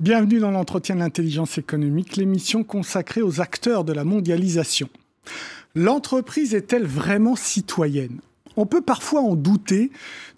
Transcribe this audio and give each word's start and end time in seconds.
Bienvenue 0.00 0.38
dans 0.38 0.50
l'entretien 0.50 0.94
de 0.94 1.00
l'intelligence 1.00 1.58
économique, 1.58 2.16
l'émission 2.16 2.64
consacrée 2.64 3.20
aux 3.20 3.42
acteurs 3.42 3.84
de 3.84 3.92
la 3.92 4.02
mondialisation. 4.02 4.88
L'entreprise 5.74 6.54
est-elle 6.54 6.86
vraiment 6.86 7.36
citoyenne? 7.36 8.22
On 8.56 8.64
peut 8.64 8.80
parfois 8.80 9.20
en 9.20 9.36
douter, 9.36 9.90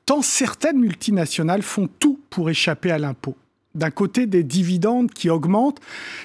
tant 0.04 0.20
certaines 0.20 0.80
multinationales 0.80 1.62
font 1.62 1.88
tout 2.00 2.18
pour 2.28 2.50
échapper 2.50 2.90
à 2.90 2.98
l'impôt. 2.98 3.36
D'un 3.76 3.92
côté, 3.92 4.26
des 4.26 4.42
dividendes 4.42 5.12
qui 5.12 5.30
augmentent 5.30 5.80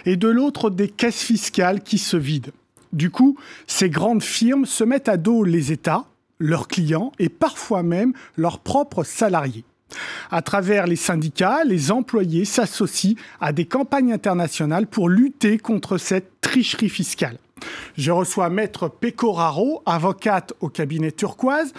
et 0.08 0.16
de 0.16 0.28
l'autre, 0.28 0.72
des 0.72 0.90
caisses 0.90 1.22
fiscales 1.22 1.84
qui 1.84 2.00
se 2.00 2.18
vident. 2.18 2.54
Du 2.92 3.12
coup, 3.12 3.38
ces 3.68 3.92
grandes 3.92 4.24
firmes 4.24 4.66
se 4.66 4.84
mettent 4.84 5.10
à 5.10 5.18
dos 5.18 5.44
les 5.44 5.72
États, 5.72 6.08
leurs 6.40 6.68
clients 6.68 7.12
et 7.20 7.30
parfois 7.30 7.84
même 7.84 8.14
leurs 8.36 8.58
propres 8.58 9.04
salariés. 9.04 9.64
À 10.32 10.42
travers 10.42 10.88
les 10.88 10.96
syndicats, 10.96 11.64
les 11.64 11.92
employés 11.92 12.46
s'associent 12.46 13.16
à 13.40 13.54
des 13.54 13.66
campagnes 13.66 14.14
internationales 14.14 14.88
pour 14.88 15.10
lutter 15.10 15.58
contre 15.58 15.98
cette 15.98 16.42
tricherie 16.42 16.90
fiscale. 16.90 17.38
Je 17.98 18.12
reçois 18.12 18.50
Maître 18.50 18.88
Pecoraro, 18.88 19.82
avocate 19.86 20.54
au 20.60 20.70
cabinet 20.70 21.12
turquoise, 21.12 21.74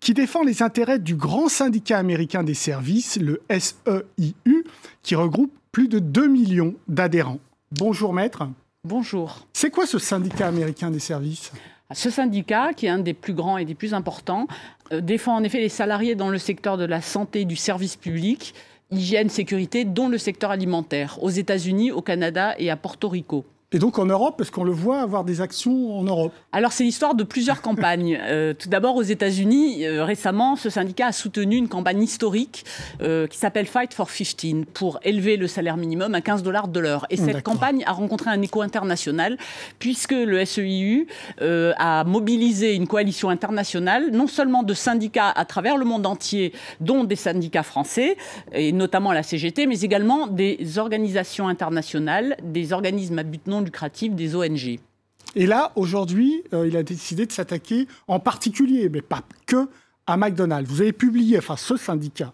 qui 0.00 0.14
défend 0.14 0.42
les 0.42 0.62
intérêts 0.62 0.98
du 0.98 1.16
grand 1.16 1.48
syndicat 1.48 1.98
américain 1.98 2.42
des 2.42 2.54
services, 2.54 3.18
le 3.18 3.40
SEIU, 3.50 4.64
qui 5.02 5.14
regroupe 5.14 5.52
plus 5.72 5.88
de 5.88 5.98
2 5.98 6.28
millions 6.28 6.74
d'adhérents. 6.88 7.40
Bonjour 7.72 8.12
Maître. 8.12 8.46
Bonjour. 8.84 9.46
C'est 9.52 9.70
quoi 9.70 9.86
ce 9.86 9.98
syndicat 9.98 10.46
américain 10.46 10.90
des 10.90 10.98
services? 10.98 11.50
Ce 11.92 12.10
syndicat, 12.10 12.72
qui 12.74 12.86
est 12.86 12.90
un 12.90 12.98
des 12.98 13.14
plus 13.14 13.34
grands 13.34 13.58
et 13.58 13.64
des 13.64 13.74
plus 13.74 13.92
importants, 13.92 14.46
euh, 14.92 15.00
défend 15.00 15.36
en 15.36 15.44
effet 15.44 15.60
les 15.60 15.68
salariés 15.68 16.14
dans 16.14 16.30
le 16.30 16.38
secteur 16.38 16.76
de 16.78 16.84
la 16.84 17.00
santé, 17.00 17.44
du 17.44 17.56
service 17.56 17.96
public, 17.96 18.54
hygiène, 18.90 19.28
sécurité, 19.28 19.84
dont 19.84 20.08
le 20.08 20.18
secteur 20.18 20.50
alimentaire, 20.50 21.18
aux 21.22 21.30
États-Unis, 21.30 21.90
au 21.90 22.00
Canada 22.00 22.54
et 22.58 22.70
à 22.70 22.76
Porto 22.76 23.08
Rico. 23.08 23.44
Et 23.74 23.80
donc 23.80 23.98
en 23.98 24.06
Europe, 24.06 24.36
parce 24.38 24.52
qu'on 24.52 24.62
le 24.62 24.70
voit 24.70 25.00
avoir 25.00 25.24
des 25.24 25.40
actions 25.40 25.98
en 25.98 26.04
Europe? 26.04 26.32
Alors 26.52 26.70
c'est 26.70 26.84
l'histoire 26.84 27.16
de 27.16 27.24
plusieurs 27.24 27.60
campagnes. 27.68 28.16
Euh, 28.22 28.54
tout 28.54 28.68
d'abord 28.68 28.94
aux 28.94 29.02
États-Unis, 29.02 29.84
euh, 29.84 30.04
récemment, 30.04 30.54
ce 30.54 30.70
syndicat 30.70 31.08
a 31.08 31.12
soutenu 31.12 31.56
une 31.56 31.66
campagne 31.66 32.00
historique 32.00 32.64
euh, 33.02 33.26
qui 33.26 33.36
s'appelle 33.36 33.66
Fight 33.66 33.92
for 33.92 34.08
15 34.08 34.66
pour 34.74 35.00
élever 35.02 35.36
le 35.36 35.48
salaire 35.48 35.76
minimum 35.76 36.14
à 36.14 36.20
15 36.20 36.44
dollars 36.44 36.68
de 36.68 36.78
l'heure. 36.78 37.04
Et 37.10 37.16
cette 37.16 37.42
campagne 37.42 37.82
a 37.84 37.90
rencontré 37.90 38.30
un 38.30 38.40
écho 38.42 38.62
international 38.62 39.38
puisque 39.80 40.12
le 40.12 40.44
SEIU 40.44 41.08
a 41.40 42.04
mobilisé 42.04 42.76
une 42.76 42.86
coalition 42.86 43.28
internationale, 43.28 44.12
non 44.12 44.28
seulement 44.28 44.62
de 44.62 44.72
syndicats 44.72 45.30
à 45.30 45.44
travers 45.44 45.76
le 45.76 45.84
monde 45.84 46.06
entier, 46.06 46.52
dont 46.78 47.02
des 47.02 47.16
syndicats 47.16 47.64
français, 47.64 48.16
et 48.52 48.70
notamment 48.70 49.12
la 49.12 49.24
CGT, 49.24 49.66
mais 49.66 49.80
également 49.80 50.28
des 50.28 50.78
organisations 50.78 51.48
internationales, 51.48 52.36
des 52.44 52.72
organismes 52.72 53.18
à 53.18 53.24
but 53.24 53.44
non 53.48 53.63
lucrative 53.64 54.14
des 54.14 54.34
ONG. 54.34 54.78
Et 55.36 55.46
là, 55.46 55.72
aujourd'hui, 55.74 56.42
euh, 56.52 56.68
il 56.68 56.76
a 56.76 56.82
décidé 56.82 57.26
de 57.26 57.32
s'attaquer 57.32 57.88
en 58.06 58.20
particulier, 58.20 58.88
mais 58.88 59.02
pas 59.02 59.22
que, 59.46 59.68
à 60.06 60.16
McDonald's. 60.16 60.70
Vous 60.70 60.80
avez 60.80 60.92
publié, 60.92 61.38
enfin 61.38 61.56
ce 61.56 61.76
syndicat, 61.76 62.32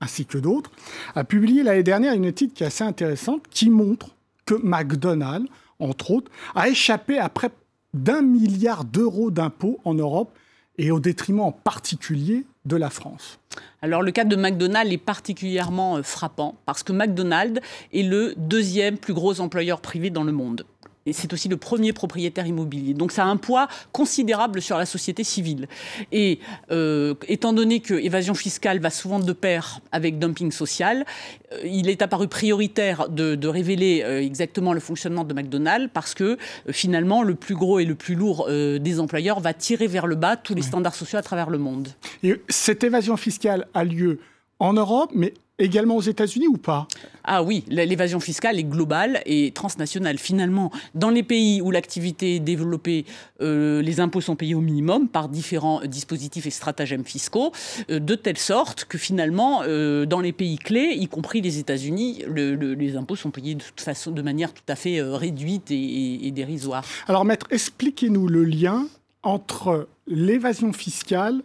ainsi 0.00 0.24
que 0.24 0.38
d'autres, 0.38 0.70
a 1.14 1.24
publié 1.24 1.62
l'année 1.62 1.82
dernière 1.82 2.14
une 2.14 2.24
étude 2.24 2.52
qui 2.52 2.64
est 2.64 2.66
assez 2.66 2.84
intéressante, 2.84 3.42
qui 3.50 3.70
montre 3.70 4.08
que 4.46 4.54
McDonald's, 4.54 5.48
entre 5.78 6.10
autres, 6.10 6.30
a 6.54 6.68
échappé 6.68 7.18
à 7.18 7.28
près 7.28 7.50
d'un 7.94 8.22
milliard 8.22 8.84
d'euros 8.84 9.30
d'impôts 9.30 9.78
en 9.84 9.94
Europe 9.94 10.36
et 10.78 10.90
au 10.90 11.00
détriment 11.00 11.40
en 11.40 11.52
particulier 11.52 12.44
de 12.64 12.76
la 12.76 12.90
France. 12.90 13.38
Alors 13.82 14.02
le 14.02 14.12
cas 14.12 14.24
de 14.24 14.36
McDonald's 14.36 14.92
est 14.92 14.98
particulièrement 14.98 15.96
euh, 15.96 16.02
frappant 16.02 16.56
parce 16.66 16.82
que 16.82 16.92
McDonald's 16.92 17.60
est 17.92 18.02
le 18.02 18.34
deuxième 18.36 18.98
plus 18.98 19.14
gros 19.14 19.40
employeur 19.40 19.80
privé 19.80 20.10
dans 20.10 20.24
le 20.24 20.32
monde 20.32 20.64
et 21.10 21.12
c'est 21.12 21.32
aussi 21.32 21.48
le 21.48 21.56
premier 21.56 21.92
propriétaire 21.92 22.46
immobilier. 22.46 22.94
Donc 22.94 23.10
ça 23.10 23.24
a 23.24 23.26
un 23.26 23.36
poids 23.36 23.66
considérable 23.92 24.62
sur 24.62 24.78
la 24.78 24.86
société 24.86 25.24
civile. 25.24 25.66
Et 26.12 26.38
euh, 26.70 27.14
étant 27.26 27.52
donné 27.52 27.80
que 27.80 27.94
évasion 27.94 28.34
fiscale 28.34 28.78
va 28.78 28.90
souvent 28.90 29.18
de 29.18 29.32
pair 29.32 29.80
avec 29.90 30.20
dumping 30.20 30.52
social, 30.52 31.04
euh, 31.52 31.58
il 31.64 31.88
est 31.88 32.00
apparu 32.00 32.28
prioritaire 32.28 33.08
de, 33.08 33.48
révéler 33.48 34.02
euh, 34.04 34.22
exactement 34.22 34.72
le 34.72 34.78
fonctionnement 34.78 35.24
de 35.24 35.34
McDonald's 35.34 35.90
parce 35.92 36.14
que 36.14 36.38
finalement 36.70 37.24
le 37.24 37.34
plus 37.34 37.56
gros 37.56 37.80
et 37.80 37.84
le 37.84 37.96
plus 37.96 38.14
lourd 38.14 38.48
des 38.48 39.00
employeurs 39.00 39.40
va 39.40 39.52
tirer 39.52 39.88
vers 39.88 40.06
le 40.06 40.14
bas 40.14 40.36
tous 40.36 40.54
les 40.54 40.62
standards 40.62 40.94
sociaux 40.94 41.18
à 41.18 41.22
travers 41.22 41.50
le 41.50 41.58
monde. 41.58 41.88
Et 42.22 42.40
cette 42.48 42.84
évasion 42.84 43.16
fiscale 43.16 43.66
a 43.74 43.82
lieu 43.82 44.20
en 44.60 44.74
Europe, 44.74 45.10
mais 45.14 45.34
également 45.60 45.96
aux 45.96 46.02
États-Unis 46.02 46.48
ou 46.48 46.56
pas? 46.56 46.88
Ah 47.24 47.42
oui, 47.42 47.64
l'évasion 47.68 48.18
fiscale 48.18 48.58
est 48.58 48.64
globale 48.64 49.22
et 49.26 49.52
transnationale. 49.52 50.18
Finalement, 50.18 50.72
dans 50.94 51.10
les 51.10 51.22
pays 51.22 51.60
où 51.60 51.70
l'activité 51.70 52.36
est 52.36 52.40
développée, 52.40 53.04
euh, 53.40 53.82
les 53.82 54.00
impôts 54.00 54.20
sont 54.20 54.36
payés 54.36 54.54
au 54.54 54.60
minimum 54.60 55.08
par 55.08 55.28
différents 55.28 55.82
dispositifs 55.84 56.46
et 56.46 56.50
stratagèmes 56.50 57.04
fiscaux, 57.04 57.52
euh, 57.90 58.00
de 58.00 58.14
telle 58.14 58.38
sorte 58.38 58.86
que 58.86 58.98
finalement, 58.98 59.62
euh, 59.64 60.06
dans 60.06 60.20
les 60.20 60.32
pays 60.32 60.56
clés, 60.56 60.96
y 60.96 61.06
compris 61.08 61.40
les 61.40 61.58
États-Unis, 61.58 62.24
les 62.34 62.96
impôts 62.96 63.16
sont 63.16 63.30
payés 63.30 63.54
de 63.54 63.62
toute 63.62 63.80
façon, 63.80 64.10
de 64.10 64.22
manière 64.22 64.52
tout 64.52 64.62
à 64.68 64.74
fait 64.74 65.02
réduite 65.02 65.70
et, 65.70 66.26
et 66.26 66.30
dérisoire. 66.30 66.84
Alors, 67.06 67.24
maître, 67.24 67.46
expliquez-nous 67.50 68.28
le 68.28 68.44
lien 68.44 68.86
entre 69.22 69.88
l'évasion 70.06 70.72
fiscale 70.72 71.42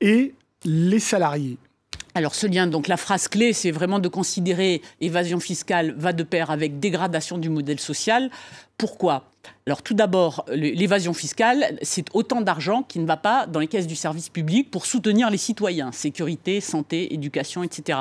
et 0.00 0.34
les 0.64 0.98
salariés. 0.98 1.58
Alors 2.14 2.34
ce 2.34 2.46
lien, 2.46 2.66
donc 2.66 2.88
la 2.88 2.96
phrase 2.96 3.28
clé, 3.28 3.52
c'est 3.52 3.70
vraiment 3.70 3.98
de 3.98 4.08
considérer 4.08 4.82
évasion 5.00 5.40
fiscale 5.40 5.94
va 5.96 6.12
de 6.12 6.22
pair 6.22 6.50
avec 6.50 6.78
dégradation 6.78 7.38
du 7.38 7.48
modèle 7.48 7.80
social. 7.80 8.30
Pourquoi? 8.76 9.24
Alors 9.64 9.82
tout 9.82 9.94
d'abord, 9.94 10.44
l'évasion 10.52 11.14
fiscale, 11.14 11.78
c'est 11.82 12.06
autant 12.14 12.40
d'argent 12.40 12.82
qui 12.82 12.98
ne 12.98 13.06
va 13.06 13.16
pas 13.16 13.46
dans 13.46 13.60
les 13.60 13.68
caisses 13.68 13.86
du 13.86 13.94
service 13.94 14.28
public 14.28 14.72
pour 14.72 14.86
soutenir 14.86 15.30
les 15.30 15.36
citoyens, 15.36 15.92
sécurité, 15.92 16.60
santé, 16.60 17.14
éducation, 17.14 17.62
etc. 17.62 18.00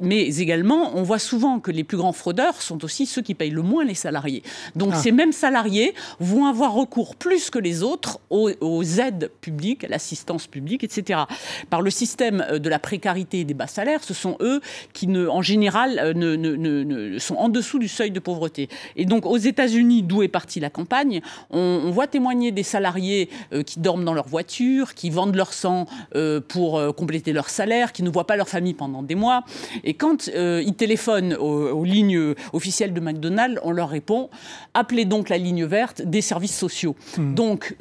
Mais 0.00 0.22
également, 0.38 0.96
on 0.96 1.02
voit 1.02 1.18
souvent 1.18 1.60
que 1.60 1.70
les 1.70 1.84
plus 1.84 1.98
grands 1.98 2.14
fraudeurs 2.14 2.62
sont 2.62 2.82
aussi 2.82 3.04
ceux 3.04 3.20
qui 3.20 3.34
payent 3.34 3.50
le 3.50 3.60
moins 3.60 3.84
les 3.84 3.94
salariés. 3.94 4.42
Donc 4.74 4.92
ah. 4.94 4.96
ces 4.96 5.12
mêmes 5.12 5.32
salariés 5.32 5.94
vont 6.18 6.46
avoir 6.46 6.72
recours 6.72 7.14
plus 7.14 7.50
que 7.50 7.58
les 7.58 7.82
autres 7.82 8.18
aux, 8.30 8.82
aides 8.82 9.30
publiques, 9.42 9.84
à 9.84 9.88
l'assistance 9.88 10.46
publique, 10.46 10.82
etc. 10.82 11.20
Par 11.68 11.82
le 11.82 11.90
système 11.90 12.58
de 12.58 12.68
la 12.70 12.78
précarité 12.78 13.19
et 13.32 13.44
des 13.44 13.54
bas 13.54 13.66
salaires, 13.66 14.02
ce 14.02 14.14
sont 14.14 14.36
eux 14.40 14.60
qui, 14.92 15.06
ne, 15.06 15.26
en 15.28 15.42
général, 15.42 15.98
euh, 15.98 16.14
ne, 16.14 16.36
ne, 16.36 17.18
sont 17.18 17.36
en 17.36 17.48
dessous 17.48 17.78
du 17.78 17.88
seuil 17.88 18.10
de 18.10 18.20
pauvreté. 18.20 18.68
Et 18.96 19.04
donc 19.04 19.26
aux 19.26 19.36
États-Unis, 19.36 20.02
d'où 20.02 20.22
est 20.22 20.28
parti 20.28 20.60
la 20.60 20.70
campagne, 20.70 21.20
on, 21.50 21.90
voit 21.90 22.06
témoigner 22.06 22.52
des 22.52 22.62
salariés 22.62 23.28
euh, 23.52 23.62
qui 23.62 23.80
dorment 23.80 24.04
dans 24.04 24.14
leur 24.14 24.28
voiture, 24.28 24.94
qui 24.94 25.10
vendent 25.10 25.34
leur 25.34 25.52
sang 25.52 25.86
euh, 26.14 26.40
pour 26.40 26.78
euh, 26.78 26.92
compléter 26.92 27.32
leur 27.32 27.48
salaire, 27.48 27.92
qui 27.92 28.02
ne 28.02 28.10
voient 28.10 28.26
pas 28.26 28.36
leur 28.36 28.48
famille 28.48 28.74
pendant 28.74 29.02
des 29.02 29.14
mois. 29.14 29.44
Et 29.84 29.94
quand 29.94 30.28
ils 30.28 30.74
téléphonent 30.74 31.34
aux, 31.34 31.84
lignes 31.84 32.34
officielles 32.52 32.92
de 32.92 33.00
McDonald's, 33.00 33.60
on 33.64 33.72
leur 33.72 33.88
répond 33.88 34.30
appelez 34.74 35.04
donc 35.04 35.28
la 35.28 35.38
ligne 35.38 35.64
verte 35.64 36.02
des 36.02 36.20
services 36.20 36.56
sociaux. 36.56 36.94
Hmm. 37.16 37.34
Donc 37.34 37.74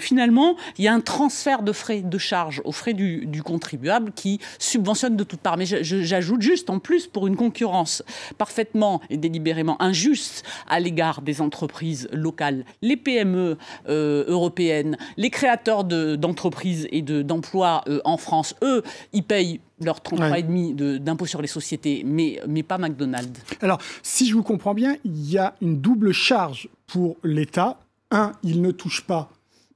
finalement, 0.00 0.56
il 0.78 0.84
y 0.84 0.88
a 0.88 0.94
un 0.94 1.00
transfert 1.00 1.62
de 1.62 1.72
frais 1.72 2.02
de 2.02 2.18
charges 2.18 2.62
aux 2.64 2.72
frais 2.72 2.92
du, 2.92 3.26
du 3.26 3.42
contribuable 3.42 4.05
qui 4.12 4.40
subventionne 4.58 5.16
de 5.16 5.24
toutes 5.24 5.40
parts. 5.40 5.56
Mais 5.56 5.66
j'ajoute 5.66 6.42
juste 6.42 6.70
en 6.70 6.78
plus 6.78 7.06
pour 7.06 7.26
une 7.26 7.36
concurrence 7.36 8.02
parfaitement 8.38 9.00
et 9.10 9.16
délibérément 9.16 9.80
injuste 9.80 10.44
à 10.68 10.80
l'égard 10.80 11.22
des 11.22 11.40
entreprises 11.40 12.08
locales, 12.12 12.64
les 12.82 12.96
PME 12.96 13.56
euh, 13.88 14.24
européennes, 14.28 14.96
les 15.16 15.30
créateurs 15.30 15.84
d'entreprises 15.84 16.88
et 16.90 17.02
d'emplois 17.02 17.82
euh, 17.88 18.00
en 18.04 18.16
France, 18.16 18.54
eux, 18.62 18.82
ils 19.12 19.22
payent 19.22 19.60
leur 19.80 20.00
33,5 20.00 20.98
d'impôt 20.98 21.26
sur 21.26 21.42
les 21.42 21.48
sociétés, 21.48 22.02
mais, 22.04 22.40
mais 22.48 22.62
pas 22.62 22.78
McDonald's. 22.78 23.40
Alors, 23.60 23.78
si 24.02 24.28
je 24.28 24.34
vous 24.34 24.42
comprends 24.42 24.74
bien, 24.74 24.96
il 25.04 25.30
y 25.30 25.38
a 25.38 25.54
une 25.60 25.80
double 25.80 26.12
charge 26.12 26.68
pour 26.86 27.16
l'État. 27.22 27.78
Un, 28.10 28.32
il 28.42 28.62
ne 28.62 28.70
touche 28.70 29.02
pas 29.02 29.30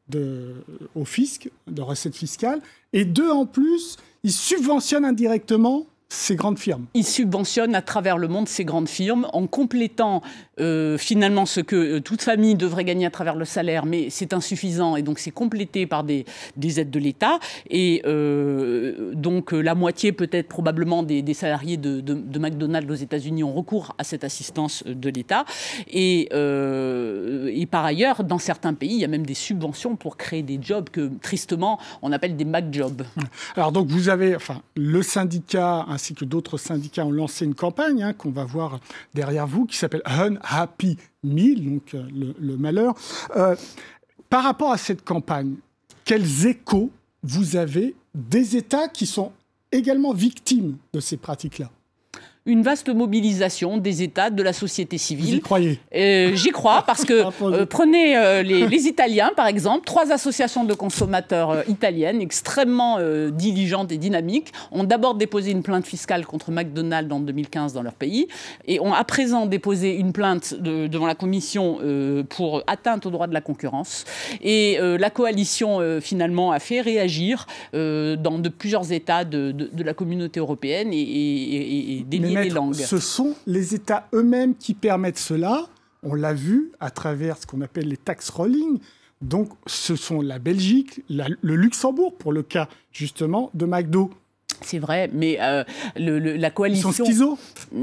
de, 0.08 0.64
au 0.94 1.04
fisc, 1.04 1.50
de 1.66 1.82
recettes 1.82 2.16
fiscales. 2.16 2.60
Et 2.92 3.04
deux, 3.04 3.30
en 3.30 3.46
plus, 3.46 3.96
il 4.22 4.32
subventionne 4.32 5.04
indirectement 5.04 5.86
ces 6.10 6.34
grandes 6.34 6.58
firmes. 6.58 6.86
Ils 6.94 7.06
subventionnent 7.06 7.76
à 7.76 7.82
travers 7.82 8.18
le 8.18 8.26
monde 8.26 8.48
ces 8.48 8.64
grandes 8.64 8.88
firmes 8.88 9.28
en 9.32 9.46
complétant 9.46 10.22
euh, 10.58 10.98
finalement 10.98 11.46
ce 11.46 11.60
que 11.60 11.76
euh, 11.76 12.00
toute 12.00 12.22
famille 12.22 12.56
devrait 12.56 12.84
gagner 12.84 13.06
à 13.06 13.10
travers 13.10 13.36
le 13.36 13.44
salaire, 13.44 13.86
mais 13.86 14.08
c'est 14.10 14.34
insuffisant 14.34 14.96
et 14.96 15.02
donc 15.02 15.20
c'est 15.20 15.30
complété 15.30 15.86
par 15.86 16.02
des, 16.02 16.24
aides 16.78 16.90
de 16.90 16.98
l'État. 16.98 17.38
Et 17.70 18.02
euh, 18.06 19.14
donc 19.14 19.52
la 19.52 19.76
moitié, 19.76 20.10
peut-être 20.10 20.48
probablement, 20.48 21.04
des, 21.04 21.32
salariés 21.32 21.76
de, 21.76 22.38
McDonald's 22.38 22.90
aux 22.90 22.94
États-Unis 22.94 23.44
ont 23.44 23.52
recours 23.52 23.94
à 23.96 24.02
cette 24.02 24.24
assistance 24.24 24.82
de 24.84 25.10
l'État. 25.10 25.44
Et, 25.86 26.28
et 26.32 27.66
par 27.66 27.84
ailleurs, 27.84 28.24
dans 28.24 28.38
certains 28.38 28.74
pays, 28.74 28.94
il 28.94 29.00
y 29.00 29.04
a 29.04 29.08
même 29.08 29.26
des 29.26 29.34
subventions 29.34 29.94
pour 29.94 30.16
créer 30.16 30.42
des 30.42 30.58
jobs 30.60 30.88
que 30.90 31.08
tristement 31.22 31.78
on 32.02 32.10
appelle 32.10 32.36
des 32.36 32.44
McJobs. 32.44 33.02
Alors 33.56 33.70
donc 33.70 33.86
vous 33.88 34.08
avez 34.08 34.34
enfin, 34.34 34.60
le 34.74 35.02
syndicat, 35.02 35.84
un 35.88 35.98
ainsi 36.00 36.14
que 36.14 36.24
d'autres 36.24 36.56
syndicats 36.56 37.04
ont 37.04 37.12
lancé 37.12 37.44
une 37.44 37.54
campagne 37.54 38.02
hein, 38.02 38.14
qu'on 38.14 38.30
va 38.30 38.44
voir 38.44 38.80
derrière 39.12 39.46
vous, 39.46 39.66
qui 39.66 39.76
s'appelle 39.76 40.00
Unhappy 40.06 40.96
Meal, 41.22 41.62
donc 41.62 41.94
euh, 41.94 42.32
le, 42.38 42.56
malheur. 42.56 42.94
Euh, 43.36 43.54
par 44.30 44.44
rapport 44.44 44.72
à 44.72 44.78
cette 44.78 45.04
campagne, 45.04 45.56
quels 46.06 46.46
échos 46.46 46.90
vous 47.22 47.56
avez 47.56 47.94
des 48.14 48.56
États 48.56 48.88
qui 48.88 49.04
sont 49.04 49.30
également 49.70 50.14
victimes 50.14 50.78
de 50.94 51.00
ces 51.00 51.18
pratiques-là? 51.18 51.70
Une 52.50 52.62
vaste 52.62 52.88
mobilisation 52.88 53.78
des 53.78 54.02
États, 54.02 54.30
de 54.30 54.42
la 54.42 54.52
société 54.52 54.98
civile. 54.98 55.30
Vous 55.30 55.36
y 55.36 55.40
croyez 55.40 55.78
euh, 55.94 56.34
J'y 56.34 56.50
crois 56.50 56.82
parce 56.84 57.04
que 57.04 57.24
euh, 57.42 57.64
prenez 57.64 58.16
euh, 58.16 58.42
les, 58.42 58.86
Italiens 58.86 59.30
par 59.36 59.46
exemple, 59.46 59.84
trois 59.84 60.10
associations 60.10 60.64
de 60.64 60.74
consommateurs 60.74 61.68
italiennes 61.68 62.20
extrêmement 62.20 62.98
diligentes 63.30 63.92
et 63.92 63.98
dynamiques 63.98 64.52
ont 64.72 64.84
d'abord 64.84 65.14
déposé 65.14 65.50
une 65.52 65.62
plainte 65.62 65.86
fiscale 65.86 66.26
contre 66.26 66.50
McDonald's 66.50 67.12
en 67.12 67.20
2015 67.20 67.74
dans 67.74 67.82
leur 67.82 67.92
pays 67.92 68.26
et 68.66 68.80
ont 68.80 68.94
à 68.94 69.04
présent 69.04 69.46
déposé 69.46 69.96
une 69.96 70.12
plainte 70.12 70.54
devant 70.54 71.06
la 71.06 71.14
Commission 71.14 71.78
pour 72.30 72.62
atteinte 72.66 73.04
aux 73.04 73.10
droits 73.10 73.26
de 73.26 73.34
la 73.34 73.42
concurrence. 73.42 74.06
Et 74.40 74.78
la 74.80 75.10
coalition 75.10 76.00
finalement 76.00 76.52
a 76.52 76.58
fait 76.58 76.80
réagir 76.80 77.46
dans 77.74 78.38
de 78.38 78.48
plusieurs 78.48 78.92
États 78.92 79.24
de, 79.24 79.54
la 79.76 79.94
communauté 79.94 80.40
européenne 80.40 80.92
et, 80.92 81.00
et, 81.00 81.98
et 81.98 82.04
ce 82.74 82.98
sont 82.98 83.34
les 83.46 83.74
États 83.74 84.08
eux-mêmes 84.14 84.54
qui 84.54 84.74
permettent 84.74 85.18
cela. 85.18 85.66
On 86.02 86.14
l'a 86.14 86.32
vu 86.32 86.72
à 86.80 86.90
travers 86.90 87.36
ce 87.36 87.46
qu'on 87.46 87.60
appelle 87.60 87.88
les 87.88 87.96
tax 87.96 88.30
rolling. 88.30 88.78
Donc, 89.20 89.50
ce 89.66 89.96
sont 89.96 90.22
la 90.22 90.38
Belgique, 90.38 91.02
le 91.10 91.54
Luxembourg, 91.54 92.16
pour 92.16 92.32
le 92.32 92.42
cas 92.42 92.68
justement 92.92 93.50
de 93.54 93.66
McDo. 93.66 94.10
C'est 94.62 94.78
vrai, 94.78 95.10
mais 95.12 95.38
euh, 95.40 95.64
la 95.96 96.50
coalition. 96.50 96.90
Ils 96.90 97.14
sont 97.14 97.38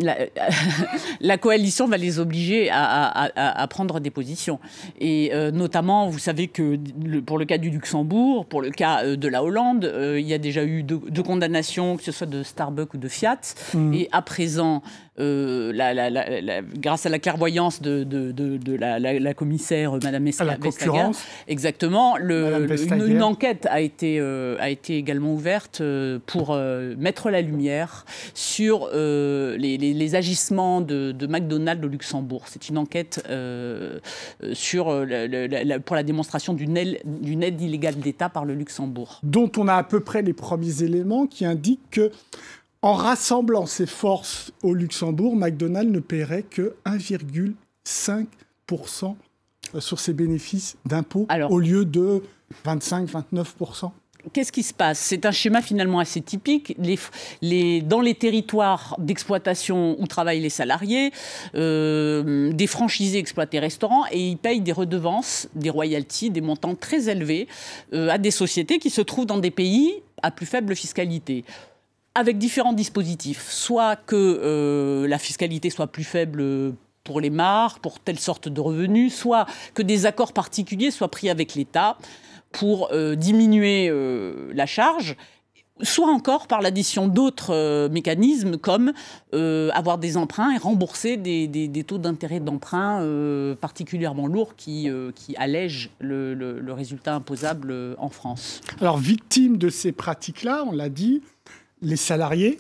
La, 1.22 1.38
coalition 1.38 1.88
va 1.88 1.98
les 1.98 2.20
obliger 2.20 2.70
à, 2.72 3.68
prendre 3.70 4.00
des 4.00 4.12
positions. 4.12 4.60
Et 5.00 5.32
euh, 5.34 5.52
notamment, 5.52 6.10
vous 6.10 6.20
savez 6.20 6.48
que 6.48 6.78
pour 7.26 7.38
le 7.38 7.46
cas 7.46 7.58
du 7.58 7.70
Luxembourg, 7.70 8.46
pour 8.46 8.62
le 8.62 8.70
cas 8.70 9.04
euh, 9.04 9.16
de 9.16 9.28
la 9.28 9.44
Hollande, 9.44 9.92
il 10.18 10.28
y 10.28 10.34
a 10.34 10.38
déjà 10.38 10.64
eu 10.64 10.84
deux, 10.84 11.24
condamnations, 11.24 11.98
que 11.98 12.04
ce 12.04 12.12
soit 12.12 12.28
de 12.28 12.44
Starbucks 12.44 12.94
ou 12.94 12.98
de 12.98 13.08
Fiat. 13.08 13.40
Mmh. 13.74 13.94
Et 13.94 14.10
à 14.12 14.22
présent, 14.22 14.82
euh, 15.20 15.72
la, 15.74 16.62
grâce 16.62 17.08
à 17.08 17.10
la 17.10 17.18
clairvoyance 17.18 17.82
de, 17.82 18.04
de, 18.04 18.76
la, 18.76 19.34
commissaire 19.34 19.96
euh, 19.96 20.00
Madame 20.04 20.26
Vestager, 20.26 21.10
exactement, 21.48 22.18
le, 22.18 22.68
une, 23.08 23.24
enquête 23.24 23.68
a 23.70 23.82
été, 23.82 24.20
euh, 24.20 24.58
a 24.60 24.70
été 24.70 24.98
également 24.98 25.34
ouverte 25.34 25.82
pour 26.28 26.56
mettre 26.98 27.32
la 27.32 27.42
lumière 27.42 28.06
sur 28.34 28.90
les, 28.94 30.16
agissements 30.16 30.82
de, 30.82 31.28
McDonald's 31.28 31.84
au 31.84 31.90
Luxembourg. 31.90 32.44
C'est 32.46 32.70
une 32.70 32.78
enquête 32.78 33.24
sur, 34.54 34.86
pour 35.86 35.96
la 35.96 36.04
démonstration 36.04 36.54
d'une 36.54 36.78
aide, 36.78 37.00
aide 37.42 37.62
illégale 37.62 37.96
d'État 37.96 38.30
par 38.30 38.46
le 38.46 38.54
Luxembourg. 38.54 39.20
Dont 39.24 39.52
on 39.58 39.68
a 39.68 39.76
à 39.76 39.84
peu 39.84 40.00
près 40.00 40.22
les 40.22 40.34
premiers 40.34 40.84
éléments 40.84 41.26
qui 41.26 41.46
indiquent 41.46 41.90
que 41.90 42.12
en 42.82 42.94
rassemblant 42.94 43.66
ses 43.66 43.86
forces 43.86 44.54
au 44.64 44.74
Luxembourg, 44.74 45.36
McDonald's 45.36 45.92
ne 45.92 46.00
paierait 46.00 46.44
que 46.44 46.76
1,5% 46.86 49.16
sur 49.80 50.00
ses 50.00 50.14
bénéfices 50.14 50.78
d'impôts 50.86 51.28
au 51.50 51.60
lieu 51.60 51.86
de 51.86 52.24
25-29%. 52.66 53.92
Qu'est-ce 54.34 54.52
qui 54.52 54.64
se 54.64 54.74
passe? 54.74 55.00
C'est 55.00 55.26
un 55.26 55.32
schéma 55.32 55.62
finalement 55.62 56.00
assez 56.00 56.22
typique. 56.22 56.76
dans 57.88 58.02
les 58.02 58.16
territoires 58.16 58.96
d'exploitation 58.98 59.96
où 60.00 60.08
travaillent 60.08 60.42
les 60.42 60.50
salariés, 60.50 61.12
euh, 61.56 62.52
des 62.52 62.68
franchisés 62.68 63.20
exploitent 63.20 63.52
des 63.52 63.60
restaurants 63.60 64.06
et 64.12 64.20
ils 64.20 64.38
payent 64.38 64.62
des 64.62 64.74
redevances, 64.74 65.48
des 65.56 65.70
royalties, 65.70 66.30
des 66.30 66.42
montants 66.42 66.76
très 66.76 67.10
élevés 67.10 67.48
euh, 67.94 68.10
à 68.10 68.18
des 68.18 68.32
sociétés 68.32 68.80
qui 68.80 68.90
se 68.90 69.02
trouvent 69.02 69.28
dans 69.28 69.38
des 69.38 69.52
pays 69.52 69.94
à 70.22 70.32
plus 70.32 70.46
faible 70.46 70.76
fiscalité 70.76 71.46
avec 72.18 72.40
différents 72.40 72.74
dispositifs. 72.74 73.48
Soit 73.50 73.96
que 73.96 74.16
euh, 74.16 75.08
la 75.08 75.20
fiscalité 75.20 75.70
soit 75.70 75.88
plus 75.88 76.04
faible 76.04 76.74
pour 77.04 77.22
les 77.22 77.30
marques, 77.30 77.80
pour 77.80 78.00
telle 78.00 78.20
sorte 78.20 78.50
de 78.50 78.60
revenus, 78.60 79.16
soit 79.16 79.46
que 79.76 79.84
des 79.84 80.08
accords 80.08 80.34
particuliers 80.34 80.90
soient 80.90 81.12
pris 81.12 81.30
avec 81.30 81.54
l'État 81.54 81.98
pour 82.52 82.90
euh, 82.92 83.16
diminuer 83.16 83.88
euh, 83.90 84.52
la 84.54 84.66
charge 84.66 85.16
soit 85.84 86.10
encore 86.10 86.48
par 86.48 86.62
l'addition 86.64 87.08
d'autres 87.08 87.88
mécanismes 87.90 88.58
comme 88.58 88.94
avoir 89.32 90.00
des 90.00 90.18
emprunts 90.18 90.52
et 90.56 90.58
rembourser 90.58 91.18
des, 91.18 91.84
taux 91.86 92.00
d'intérêt 92.00 92.40
d'emprunt 92.40 93.06
particulièrement 93.62 94.26
lourds 94.26 94.56
qui, 94.56 94.90
allègent 95.38 95.92
le, 96.00 96.74
résultat 96.74 97.14
imposable 97.14 97.96
en 98.00 98.10
France. 98.10 98.62
Alors, 98.82 98.98
victime 98.98 99.58
de 99.58 99.70
ces 99.70 99.92
pratiques-là, 99.92 100.64
on 100.66 100.72
l'a 100.72 100.90
dit, 100.90 101.22
les 101.82 101.96
salariés 101.96 102.58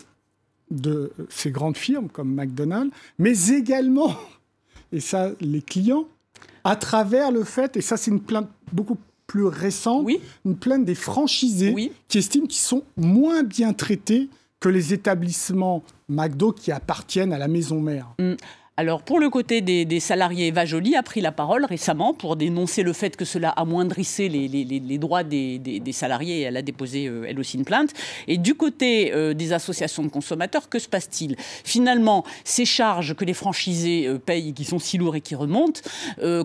de 0.71 1.11
ces 1.29 1.51
grandes 1.51 1.77
firmes 1.77 2.09
comme 2.09 2.33
McDonald's, 2.33 2.93
mais 3.17 3.49
également, 3.49 4.15
et 4.91 4.99
ça, 4.99 5.31
les 5.39 5.61
clients, 5.61 6.07
à 6.63 6.75
travers 6.75 7.31
le 7.31 7.43
fait, 7.43 7.77
et 7.77 7.81
ça 7.81 7.97
c'est 7.97 8.11
une 8.11 8.21
plainte 8.21 8.49
beaucoup 8.73 8.97
plus 9.27 9.45
récente, 9.45 10.07
une 10.45 10.57
plainte 10.57 10.85
des 10.85 10.95
franchisés 10.95 11.91
qui 12.07 12.17
estiment 12.17 12.47
qu'ils 12.47 12.61
sont 12.61 12.83
moins 12.95 13.43
bien 13.43 13.73
traités 13.73 14.29
que 14.59 14.69
les 14.69 14.93
établissements 14.93 15.83
McDo 16.09 16.51
qui 16.51 16.71
appartiennent 16.71 17.33
à 17.33 17.37
la 17.37 17.47
maison 17.47 17.79
mère. 17.79 18.15
Mm. 18.19 18.33
Alors, 18.79 19.01
pour 19.01 19.19
le 19.19 19.31
côté 19.31 19.61
des, 19.61 19.99
salariés, 19.99 20.47
Eva 20.47 20.63
Joly 20.63 20.95
a 20.95 21.01
pris 21.01 21.19
la 21.19 21.31
parole 21.31 21.65
récemment 21.65 22.13
pour 22.13 22.35
dénoncer 22.35 22.83
le 22.83 22.93
fait 22.93 23.17
que 23.17 23.25
cela 23.25 23.49
amoindrissait 23.49 24.27
les, 24.27 24.47
les, 24.47 24.97
droits 24.99 25.23
des, 25.23 25.81
salariés. 25.91 26.41
Elle 26.41 26.57
a 26.57 26.61
déposé, 26.61 27.07
euh, 27.07 27.25
elle 27.27 27.39
aussi, 27.39 27.57
une 27.57 27.65
plainte. 27.65 27.93
Et 28.27 28.37
du 28.37 28.53
côté 28.53 29.15
euh, 29.15 29.33
des 29.33 29.51
associations 29.51 30.03
de 30.03 30.09
consommateurs, 30.09 30.69
que 30.69 30.77
se 30.77 30.87
passe-t-il? 30.87 31.35
Finalement, 31.39 32.23
ces 32.43 32.65
charges 32.65 33.15
que 33.15 33.25
les 33.25 33.33
franchisés 33.33 34.05
euh, 34.05 34.19
payent, 34.19 34.53
qui 34.53 34.63
sont 34.63 34.77
si 34.77 34.99
lourdes 34.99 35.15
et 35.15 35.21
qui 35.21 35.33
remontent, 35.33 35.81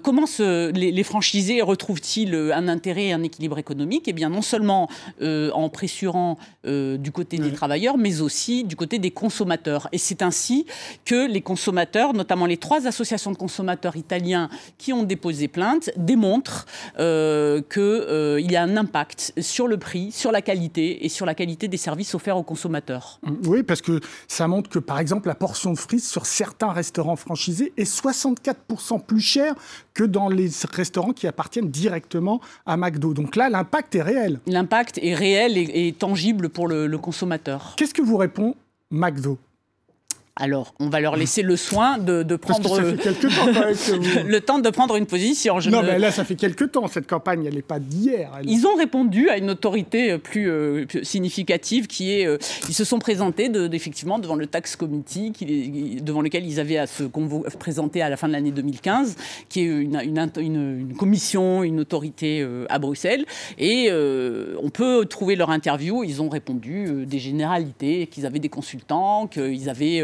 comment 0.02 0.24
les, 0.40 1.02
franchisés 1.02 1.60
retrouvent-ils 1.60 2.34
un 2.34 2.66
intérêt 2.66 3.08
et 3.08 3.12
un 3.12 3.22
équilibre 3.22 3.58
économique? 3.58 4.04
Eh 4.06 4.14
bien, 4.14 4.30
non 4.30 4.42
seulement 4.42 4.88
en 5.20 5.68
pressurant 5.68 6.38
du 6.64 7.12
côté 7.12 7.36
des 7.36 7.52
travailleurs, 7.52 7.98
mais 7.98 8.22
aussi 8.22 8.64
du 8.64 8.76
côté 8.76 8.98
des 8.98 9.10
consommateurs. 9.10 9.88
Et 9.92 9.98
c'est 9.98 10.22
ainsi 10.22 10.66
que 11.04 11.26
les 11.26 11.42
consommateurs, 11.42 12.14
notamment 12.22 12.46
les 12.46 12.56
trois 12.56 12.86
associations 12.86 13.32
de 13.32 13.36
consommateurs 13.36 13.96
italiens 13.96 14.48
qui 14.78 14.92
ont 14.92 15.02
déposé 15.02 15.48
plainte, 15.48 15.90
démontrent 15.96 16.66
euh, 17.00 17.60
qu'il 17.62 17.82
euh, 17.82 18.40
y 18.40 18.54
a 18.54 18.62
un 18.62 18.76
impact 18.76 19.32
sur 19.38 19.66
le 19.66 19.76
prix, 19.76 20.12
sur 20.12 20.30
la 20.30 20.40
qualité 20.40 21.04
et 21.04 21.08
sur 21.08 21.26
la 21.26 21.34
qualité 21.34 21.66
des 21.66 21.76
services 21.76 22.14
offerts 22.14 22.36
aux 22.36 22.44
consommateurs. 22.44 23.18
Oui, 23.44 23.64
parce 23.64 23.82
que 23.82 23.98
ça 24.28 24.46
montre 24.46 24.70
que, 24.70 24.78
par 24.78 25.00
exemple, 25.00 25.26
la 25.26 25.34
portion 25.34 25.72
de 25.72 25.78
frites 25.78 26.04
sur 26.04 26.26
certains 26.26 26.70
restaurants 26.70 27.16
franchisés 27.16 27.72
est 27.76 27.90
64% 27.90 29.00
plus 29.04 29.20
chère 29.20 29.54
que 29.92 30.04
dans 30.04 30.28
les 30.28 30.48
restaurants 30.72 31.12
qui 31.12 31.26
appartiennent 31.26 31.70
directement 31.70 32.40
à 32.66 32.76
McDo. 32.76 33.14
Donc 33.14 33.34
là, 33.34 33.50
l'impact 33.50 33.96
est 33.96 34.02
réel. 34.02 34.38
L'impact 34.46 35.00
est 35.02 35.14
réel 35.14 35.58
et, 35.58 35.92
tangible 35.98 36.50
pour 36.50 36.68
le, 36.68 36.86
le 36.86 36.98
consommateur. 36.98 37.74
Qu'est-ce 37.76 37.94
que 37.94 38.02
vous 38.02 38.16
répond 38.16 38.54
McDo? 38.92 39.38
Alors, 40.36 40.72
on 40.80 40.88
va 40.88 41.00
leur 41.00 41.16
laisser 41.16 41.42
le 41.42 41.56
soin 41.56 41.98
de, 41.98 42.22
prendre 42.36 42.62
temps, 42.62 42.76
le 44.26 44.38
temps 44.40 44.58
de 44.58 44.70
prendre 44.70 44.96
une 44.96 45.04
position. 45.04 45.58
non, 45.70 45.82
mais 45.82 45.98
là, 45.98 46.10
ça 46.10 46.24
fait 46.24 46.36
quelques 46.36 46.72
temps. 46.72 46.88
Cette 46.88 47.06
campagne, 47.06 47.44
elle 47.44 47.56
n'est 47.56 47.60
pas 47.60 47.78
d'hier. 47.78 48.32
Ils 48.44 48.66
ont 48.66 48.74
répondu 48.74 49.28
à 49.28 49.36
une 49.36 49.50
autorité 49.50 50.12
euh, 50.12 50.18
plus, 50.18 50.48
euh, 50.48 50.86
significative 51.02 51.86
qui 51.86 52.14
est, 52.14 52.26
euh, 52.26 52.38
ils 52.66 52.74
se 52.74 52.84
sont 52.84 52.98
présentés 52.98 53.50
effectivement 53.72 54.18
devant 54.18 54.34
le 54.34 54.46
tax 54.46 54.74
committee, 54.74 55.32
qui, 55.32 56.00
devant 56.00 56.22
lequel 56.22 56.46
ils 56.46 56.58
avaient 56.58 56.78
à 56.78 56.86
se 56.86 57.02
présenter 57.58 58.00
à 58.00 58.08
la 58.08 58.16
fin 58.16 58.26
de 58.26 58.32
l'année 58.32 58.52
2015, 58.52 59.16
qui 59.50 59.60
est 59.60 59.64
une, 59.64 60.00
une, 60.00 60.94
commission, 60.96 61.62
une 61.62 61.78
autorité 61.78 62.46
à 62.70 62.78
Bruxelles. 62.78 63.26
Et 63.58 63.90
on 63.92 64.70
peut 64.70 65.04
trouver 65.04 65.36
leur 65.36 65.50
interview. 65.50 66.04
Ils 66.04 66.22
ont 66.22 66.30
répondu 66.30 67.04
des 67.06 67.18
généralités, 67.18 68.06
qu'ils 68.06 68.24
avaient 68.24 68.38
des 68.38 68.48
consultants, 68.48 69.26
qu'ils 69.26 69.68
avaient 69.68 70.02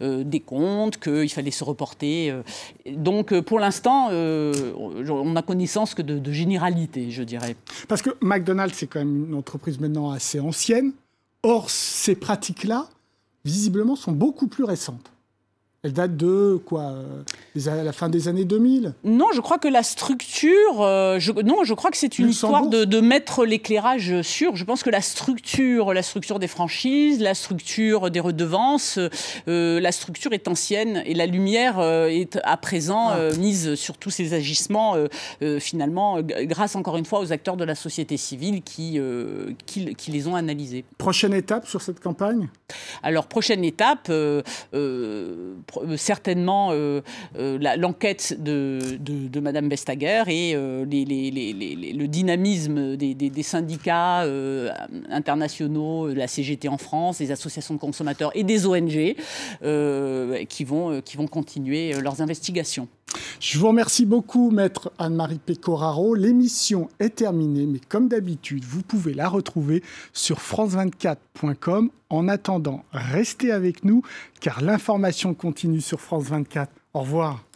des 0.00 0.40
comptes, 0.40 0.98
qu'il 0.98 1.30
fallait 1.30 1.50
se 1.50 1.64
reporter. 1.64 2.30
Euh. 2.30 2.42
Donc 2.86 3.32
euh, 3.32 3.42
pour 3.42 3.60
l'instant, 3.60 4.08
on 4.10 5.30
n'a 5.30 5.42
connaissance 5.42 5.94
que 5.94 6.02
de, 6.02 6.18
de 6.18 6.32
généralité, 6.32 7.10
je 7.10 7.22
dirais. 7.22 7.56
Parce 7.88 8.02
que 8.02 8.10
McDonald's, 8.20 8.76
c'est 8.76 8.86
quand 8.86 9.00
même 9.00 9.26
une 9.26 9.34
entreprise 9.34 9.80
maintenant 9.80 10.10
assez 10.10 10.40
ancienne. 10.40 10.92
Or, 11.42 11.70
ces 11.70 12.16
pratiques-là, 12.16 12.88
visiblement, 13.44 13.96
sont 13.96 14.12
beaucoup 14.12 14.48
plus 14.48 14.64
récentes. 14.64 15.12
Elle 15.84 15.92
date 15.92 16.16
de 16.16 16.60
quoi 16.66 16.92
euh, 17.56 17.70
À 17.70 17.84
la 17.84 17.92
fin 17.92 18.08
des 18.08 18.26
années 18.26 18.44
2000 18.44 18.94
Non, 19.04 19.26
je 19.32 19.40
crois 19.40 19.58
que 19.58 19.68
la 19.68 19.84
structure. 19.84 20.82
Euh, 20.82 21.20
je, 21.20 21.30
non, 21.30 21.62
je 21.62 21.72
crois 21.72 21.92
que 21.92 21.96
c'est 21.96 22.18
une 22.18 22.30
histoire 22.30 22.66
de, 22.66 23.00
mettre 23.00 23.44
l'éclairage 23.44 24.22
sur. 24.22 24.56
Je 24.56 24.64
pense 24.64 24.82
que 24.82 24.90
la 24.90 25.00
structure, 25.00 25.94
la 25.94 26.02
structure 26.02 26.40
des 26.40 26.48
franchises, 26.48 27.20
la 27.20 27.34
structure 27.34 28.10
des 28.10 28.18
redevances, 28.18 28.98
euh, 29.46 29.78
la 29.78 29.92
structure 29.92 30.32
est 30.32 30.48
ancienne 30.48 31.00
et 31.06 31.14
la 31.14 31.26
lumière 31.26 31.80
est 31.80 32.40
à 32.42 32.56
présent 32.56 33.10
ah. 33.10 33.30
mise 33.38 33.76
sur 33.76 33.98
tous 33.98 34.10
ces 34.10 34.34
agissements, 34.34 34.96
finalement, 35.60 36.20
grâce 36.22 36.74
encore 36.74 36.96
une 36.96 37.04
fois 37.04 37.20
aux 37.20 37.32
acteurs 37.32 37.56
de 37.56 37.64
la 37.64 37.76
société 37.76 38.16
civile 38.16 38.62
qui, 38.62 39.00
qui, 39.66 39.94
qui 39.94 40.10
les 40.10 40.26
ont 40.26 40.34
analysés. 40.34 40.84
Prochaine 40.98 41.34
étape 41.34 41.68
sur 41.68 41.82
cette 41.82 42.00
campagne? 42.00 42.48
Alors, 43.02 43.26
prochaine 43.26 43.64
étape 43.64 44.10
euh, 45.76 45.96
certainement 45.96 46.70
euh, 46.72 47.00
euh, 47.38 47.76
l'enquête 47.76 48.36
de, 48.38 48.78
de, 48.98 49.40
Madame 49.40 49.68
Vestager 49.68 50.24
et 50.28 50.54
le 50.54 52.06
dynamisme 52.06 52.96
des, 52.96 53.42
syndicats 53.42 54.26
internationaux, 55.10 56.12
la 56.12 56.26
CGT 56.26 56.68
en 56.68 56.78
France, 56.78 57.18
des 57.18 57.30
associations 57.30 57.74
de 57.74 57.80
consommateurs 57.80 58.30
et 58.34 58.42
des 58.42 58.66
ONG 58.66 59.14
qui, 60.48 60.64
vont, 60.64 61.00
qui 61.02 61.16
vont 61.16 61.26
continuer 61.26 61.92
leurs 62.00 62.20
investigations. 62.20 62.88
Je 63.40 63.56
vous 63.56 63.68
remercie 63.68 64.04
beaucoup, 64.04 64.50
maître 64.50 64.90
Anne-Marie 64.98 65.38
Pecoraro. 65.38 66.16
L'émission 66.16 66.88
est 66.98 67.14
terminée, 67.14 67.66
mais 67.66 67.78
comme 67.88 68.08
d'habitude, 68.08 68.64
vous 68.64 68.82
pouvez 68.82 69.14
la 69.14 69.28
retrouver 69.28 69.84
sur 70.12 70.38
france24.com. 70.38 71.90
En 72.10 72.26
attendant, 72.26 72.84
restez 72.90 73.52
avec 73.52 73.84
nous, 73.84 74.02
car 74.40 74.60
l'information 74.60 75.34
continue 75.34 75.80
sur 75.80 76.00
France 76.00 76.24
24. 76.24 76.68
Au 76.94 77.00
revoir. 77.00 77.47